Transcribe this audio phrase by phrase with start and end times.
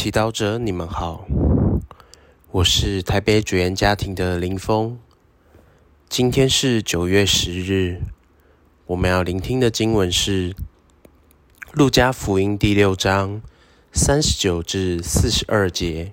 [0.00, 1.26] 祈祷者，你们好，
[2.52, 4.96] 我是台北主言家庭的林峰。
[6.08, 8.00] 今天是九月十日，
[8.86, 10.52] 我们要聆听的经文是
[11.72, 13.42] 《路加福音》第六章
[13.92, 16.12] 三十九至四十二节，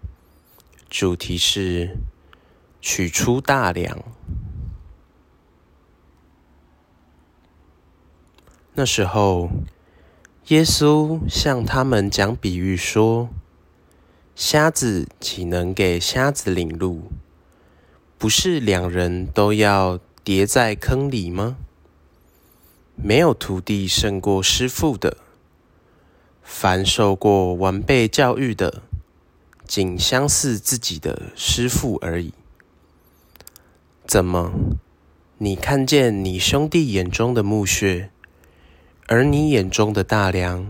[0.90, 1.96] 主题是
[2.82, 4.04] 取出大梁。
[8.74, 9.52] 那时候，
[10.48, 13.30] 耶稣向他们讲比喻说。
[14.36, 17.04] 瞎子岂能给瞎子领路？
[18.18, 21.56] 不是两人都要跌在坑里吗？
[22.98, 25.16] 没有徒弟胜过师傅的。
[26.44, 28.82] 凡受过完备教育的，
[29.66, 32.34] 仅相似自己的师傅而已。
[34.06, 34.52] 怎么，
[35.38, 38.10] 你看见你兄弟眼中的墓穴，
[39.08, 40.70] 而你眼中的大梁，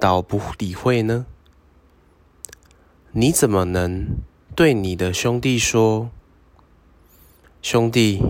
[0.00, 1.26] 倒不理会呢？
[3.18, 4.18] 你怎么能
[4.54, 6.10] 对你的兄弟说
[7.62, 8.20] ：“兄弟，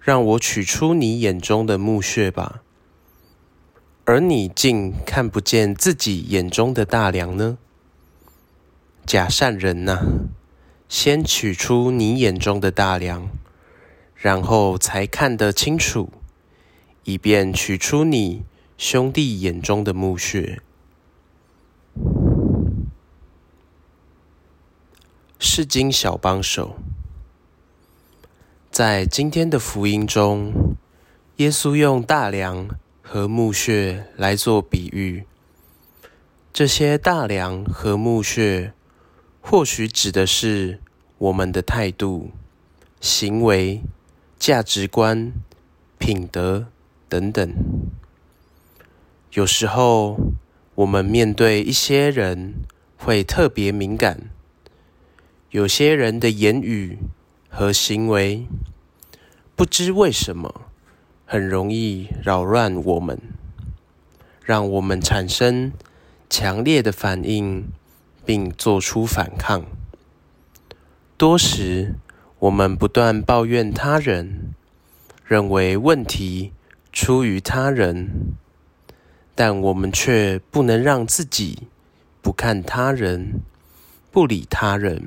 [0.00, 2.62] 让我取出你眼中的木屑吧？”
[4.06, 7.58] 而你竟看不见自己眼中的大梁呢？
[9.04, 9.98] 假善人呐，
[10.88, 13.28] 先取出你眼中的大梁，
[14.14, 16.08] 然后才看得清楚，
[17.04, 18.42] 以便取出你
[18.78, 20.62] 兄弟眼中的木屑。
[25.40, 26.76] 是经小帮手，
[28.72, 30.74] 在今天的福音中，
[31.36, 32.68] 耶稣用大梁
[33.00, 35.24] 和木屑来做比喻。
[36.52, 38.72] 这些大梁和木屑，
[39.40, 40.80] 或许指的是
[41.18, 42.30] 我们的态度、
[43.00, 43.82] 行为、
[44.40, 45.32] 价值观、
[45.98, 46.66] 品德
[47.08, 47.54] 等等。
[49.32, 50.16] 有时候，
[50.74, 52.54] 我们面对一些人，
[52.96, 54.30] 会特别敏感。
[55.50, 56.98] 有些人的言语
[57.48, 58.46] 和行为，
[59.56, 60.60] 不知为什么
[61.24, 63.18] 很容易扰乱我们，
[64.44, 65.72] 让我们产生
[66.28, 67.64] 强烈的反应，
[68.26, 69.64] 并做出反抗。
[71.16, 71.94] 多时，
[72.40, 74.52] 我们不断抱怨他人，
[75.24, 76.52] 认为问题
[76.92, 78.34] 出于他人，
[79.34, 81.68] 但我们却不能让自己
[82.20, 83.40] 不看他人。
[84.18, 85.00] 不理他人，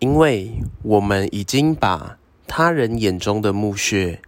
[0.00, 2.18] 因为我们已经把
[2.48, 4.20] 他人眼中的墓穴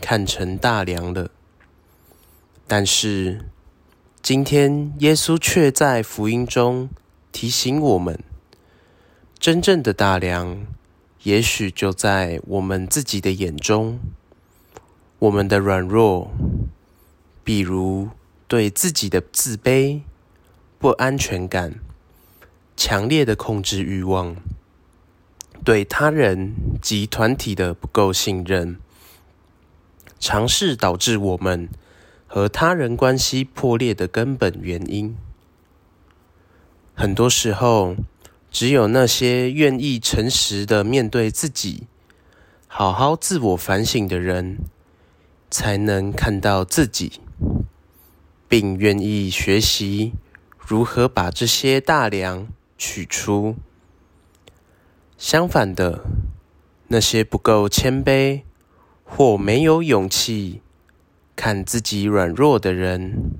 [0.00, 1.30] 看成大梁了。
[2.66, 3.44] 但是
[4.20, 6.90] 今天耶稣却在福音中
[7.30, 8.18] 提醒我们，
[9.38, 10.66] 真正的大梁
[11.22, 14.00] 也许就在我们自己的眼中，
[15.20, 16.32] 我们的软弱，
[17.44, 18.08] 比如
[18.48, 20.00] 对自己的自卑。
[20.82, 21.78] 不安全感、
[22.76, 24.34] 强烈的控制欲望、
[25.64, 28.80] 对他人及团体的不够信任，
[30.18, 31.68] 尝试导致我们
[32.26, 35.16] 和他人关系破裂的根本原因。
[36.96, 37.94] 很多时候，
[38.50, 41.84] 只有那些愿意诚实的面对自己、
[42.66, 44.58] 好好自我反省的人，
[45.48, 47.20] 才能看到自己，
[48.48, 50.14] 并愿意学习。
[50.72, 53.56] 如何把这些大梁取出？
[55.18, 56.02] 相反的，
[56.88, 58.40] 那些不够谦卑
[59.04, 60.62] 或没有勇气
[61.36, 63.32] 看自己软弱的人，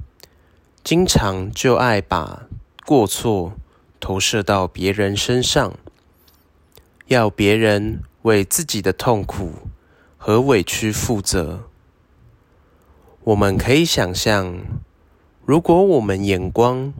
[0.84, 2.42] 经常就爱把
[2.84, 3.54] 过错
[3.98, 5.72] 投射到别人身上，
[7.06, 9.52] 要别人为自己的痛苦
[10.18, 11.62] 和委屈负责。
[13.24, 14.58] 我们可以想象，
[15.46, 16.92] 如果我们眼光，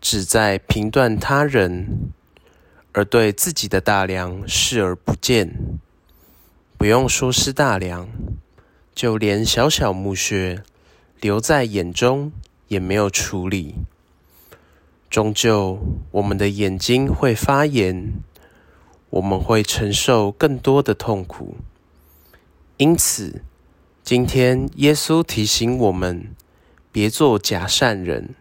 [0.00, 2.10] 只在评断他人，
[2.92, 5.54] 而对自己的大梁视而不见。
[6.76, 8.08] 不用说是大梁，
[8.94, 10.62] 就连小小木屑
[11.20, 12.30] 留在眼中
[12.68, 13.74] 也没有处理，
[15.10, 15.80] 终究
[16.12, 18.12] 我们的眼睛会发炎，
[19.10, 21.56] 我们会承受更多的痛苦。
[22.76, 23.42] 因此，
[24.04, 26.28] 今天耶稣提醒我们，
[26.92, 28.36] 别做假善人。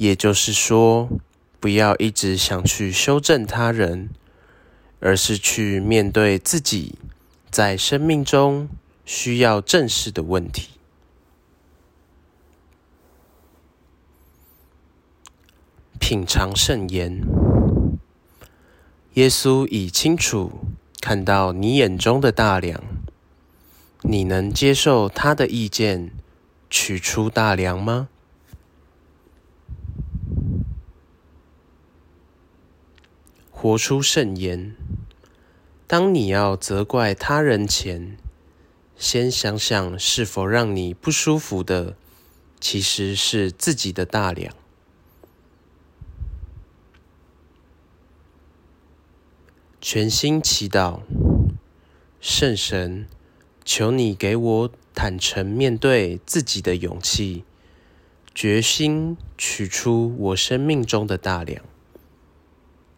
[0.00, 1.10] 也就是说，
[1.60, 4.08] 不要一直想去修正他人，
[4.98, 6.94] 而是去面对自己
[7.50, 8.70] 在生命中
[9.04, 10.70] 需要正视的问题。
[15.98, 17.20] 品尝圣言，
[19.12, 20.50] 耶稣已清楚
[21.02, 22.82] 看到你眼中的大梁，
[24.00, 26.10] 你能接受他的意见，
[26.70, 28.08] 取出大梁吗？
[33.50, 34.74] 活出圣言。
[35.86, 38.16] 当你要责怪他人前，
[38.96, 41.96] 先想想是否让你不舒服的，
[42.60, 44.54] 其实是自己的大量。
[49.80, 51.00] 全心祈祷，
[52.20, 53.08] 圣神，
[53.64, 57.44] 求你给我坦诚面对自己的勇气，
[58.34, 61.64] 决心取出我生命中的大梁。